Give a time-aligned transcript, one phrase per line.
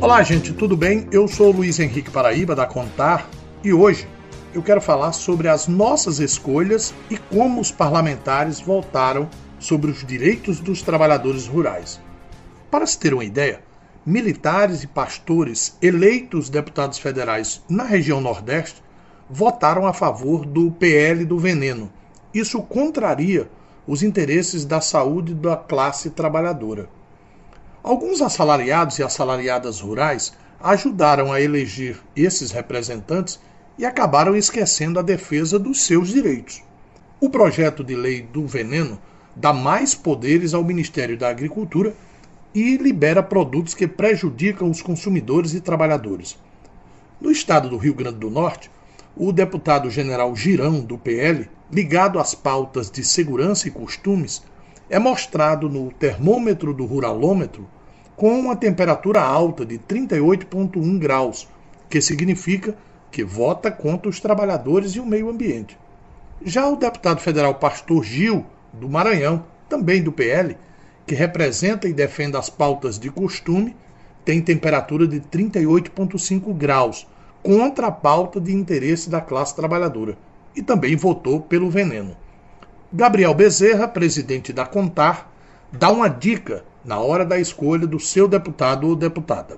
[0.00, 1.08] Olá, gente, tudo bem?
[1.10, 3.28] Eu sou Luiz Henrique Paraíba da Contar
[3.64, 4.06] e hoje
[4.54, 10.60] eu quero falar sobre as nossas escolhas e como os parlamentares votaram sobre os direitos
[10.60, 12.00] dos trabalhadores rurais.
[12.70, 13.60] Para se ter uma ideia,
[14.06, 18.80] militares e pastores eleitos deputados federais na região Nordeste
[19.28, 21.90] votaram a favor do PL do veneno.
[22.32, 23.50] Isso contraria
[23.84, 26.88] os interesses da saúde da classe trabalhadora.
[27.82, 33.40] Alguns assalariados e assalariadas rurais ajudaram a eleger esses representantes
[33.78, 36.62] e acabaram esquecendo a defesa dos seus direitos.
[37.20, 39.00] O projeto de lei do veneno
[39.34, 41.94] dá mais poderes ao Ministério da Agricultura
[42.52, 46.36] e libera produtos que prejudicam os consumidores e trabalhadores.
[47.20, 48.70] No estado do Rio Grande do Norte,
[49.16, 54.42] o deputado general Girão, do PL, ligado às pautas de segurança e costumes,
[54.90, 57.68] é mostrado no termômetro do ruralômetro
[58.16, 61.46] com uma temperatura alta de 38,1 graus,
[61.88, 62.74] que significa
[63.10, 65.78] que vota contra os trabalhadores e o meio ambiente.
[66.44, 70.56] Já o deputado federal Pastor Gil, do Maranhão, também do PL,
[71.06, 73.76] que representa e defende as pautas de costume,
[74.24, 77.06] tem temperatura de 38,5 graus,
[77.42, 80.18] contra a pauta de interesse da classe trabalhadora,
[80.54, 82.16] e também votou pelo veneno.
[82.92, 85.30] Gabriel Bezerra, presidente da Contar,
[85.70, 89.56] dá uma dica na hora da escolha do seu deputado ou deputada.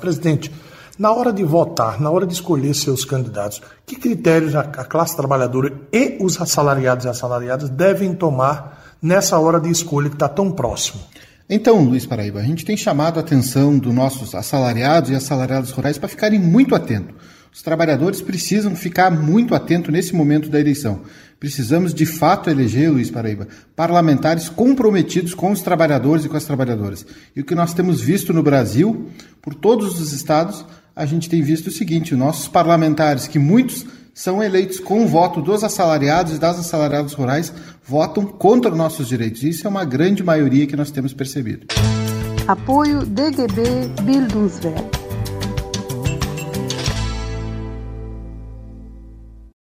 [0.00, 0.50] Presidente,
[0.98, 5.72] na hora de votar, na hora de escolher seus candidatos, que critérios a classe trabalhadora
[5.92, 11.02] e os assalariados e assalariadas devem tomar nessa hora de escolha que está tão próximo?
[11.50, 15.98] Então, Luiz Paraíba, a gente tem chamado a atenção dos nossos assalariados e assalariadas rurais
[15.98, 17.14] para ficarem muito atentos.
[17.54, 21.02] Os trabalhadores precisam ficar muito atentos nesse momento da eleição.
[21.38, 27.04] Precisamos de fato eleger, Luiz Paraíba, parlamentares comprometidos com os trabalhadores e com as trabalhadoras.
[27.36, 29.10] E o que nós temos visto no Brasil,
[29.42, 30.64] por todos os estados,
[30.96, 35.42] a gente tem visto o seguinte: nossos parlamentares, que muitos são eleitos com o voto
[35.42, 37.52] dos assalariados e das assalariadas rurais,
[37.84, 39.42] votam contra nossos direitos.
[39.42, 41.66] Isso é uma grande maioria que nós temos percebido.
[42.48, 45.01] Apoio DGB Bildungswerk